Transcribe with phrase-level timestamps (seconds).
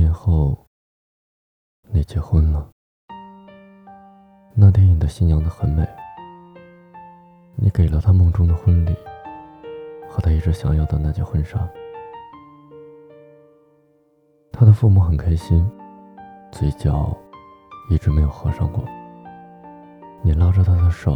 [0.00, 0.56] 年后，
[1.90, 2.70] 你结婚了。
[4.54, 5.86] 那天你的新娘子很美，
[7.54, 8.96] 你给了她梦中的婚礼
[10.08, 11.68] 和她一直想要的那件婚纱。
[14.50, 15.70] 她的父母很开心，
[16.50, 17.14] 嘴角
[17.90, 18.82] 一直没有合上过。
[20.22, 21.14] 你拉着她的手，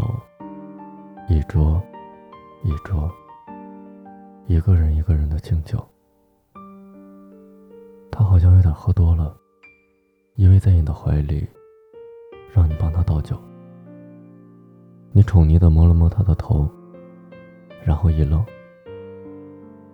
[1.27, 1.83] 一桌
[2.63, 3.11] 一桌，
[4.47, 5.83] 一个人一个人的敬酒。
[8.35, 9.33] 好像有点喝多了，
[10.35, 11.47] 依偎在你的怀里，
[12.53, 13.39] 让你帮他倒酒。
[15.13, 16.69] 你宠溺的摸了摸他的头，
[17.85, 18.45] 然后一愣，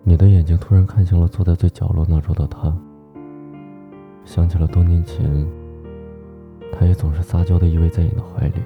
[0.02, 2.74] 你的眼睛突然看向了坐在最角落那桌的他，
[4.24, 5.46] 想起了多年前，
[6.72, 8.62] 他也总是撒娇的依偎在你的怀里，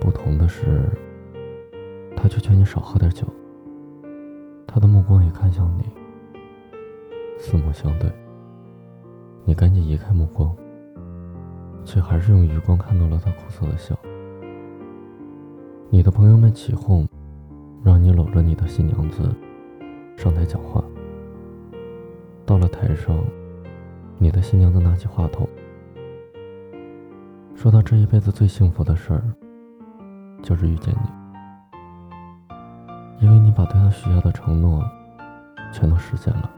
[0.00, 0.90] 不同的是，
[2.16, 3.24] 他却劝你少喝点酒。
[4.66, 5.84] 他的目光也看向你，
[7.38, 8.10] 四目相对。
[9.44, 10.54] 你赶紧移开目光，
[11.84, 13.98] 却还是用余光看到了他苦涩的笑。
[15.88, 17.08] 你的朋友们起哄，
[17.82, 19.34] 让你搂着你的新娘子
[20.16, 20.84] 上台讲话。
[22.46, 23.18] 到了台上，
[24.18, 25.48] 你的新娘子拿起话筒，
[27.54, 29.22] 说她这一辈子最幸福的事儿，
[30.42, 31.10] 就是遇见你，
[33.24, 34.84] 因为你把对她许下的承诺，
[35.72, 36.50] 全都实现了。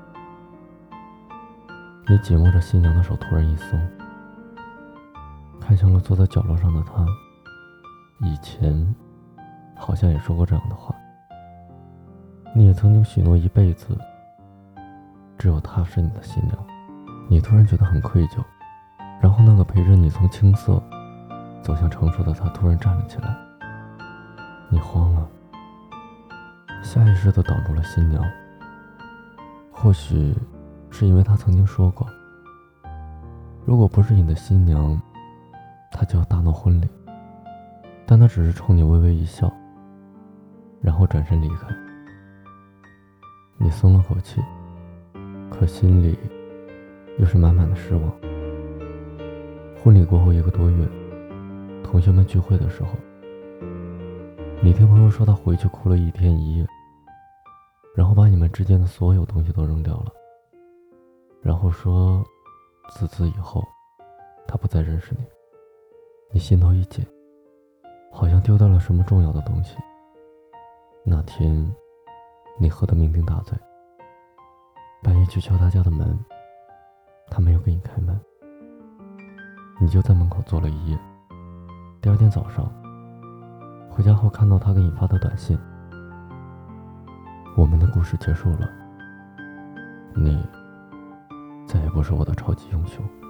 [2.08, 3.81] 你紧握着新娘的手，突然一松，
[5.61, 7.06] 看向了坐在角落上的他。
[8.19, 8.95] 以前，
[9.77, 10.95] 好像也说过这样的话。
[12.55, 13.97] 你也曾经许诺一辈子，
[15.39, 16.58] 只有她是你的新娘。
[17.28, 18.45] 你突然觉得很愧疚，
[19.20, 20.83] 然后那个陪着你从青涩
[21.62, 23.34] 走向成熟的他突然站了起来。
[24.69, 25.27] 你慌了，
[26.83, 28.23] 下意识的挡住了新娘。
[29.70, 30.34] 或许。
[30.93, 32.07] 是因为他曾经说过，
[33.65, 35.01] 如果不是你的新娘，
[35.91, 36.89] 他就要大闹婚礼。
[38.05, 39.51] 但他只是冲你微微一笑，
[40.83, 41.69] 然后转身离开。
[43.57, 44.42] 你松了口气，
[45.51, 46.19] 可心里
[47.19, 48.13] 又是满满的失望。
[49.83, 50.86] 婚礼过后一个多月，
[51.83, 52.91] 同学们聚会的时候，
[54.61, 56.67] 你听朋友说他回去哭了一天一夜，
[57.97, 60.13] 然后把你们之间的所有东西都扔掉了。
[61.42, 62.25] 然后说，
[62.91, 63.67] 自此以后，
[64.47, 65.27] 他不再认识你。
[66.30, 67.05] 你心头一紧，
[68.13, 69.77] 好像丢掉了什么重要的东西。
[71.05, 71.52] 那天，
[72.61, 73.58] 你喝得酩酊大醉，
[75.02, 76.17] 半夜去敲他家的门，
[77.29, 78.19] 他没有给你开门，
[79.81, 80.98] 你就在门口坐了一夜。
[82.01, 82.73] 第二天早上，
[83.91, 85.58] 回家后看到他给你发的短信，
[87.57, 88.70] 我们的故事结束了。
[90.14, 90.41] 你。
[91.72, 93.21] 再也不是我的超级英雄。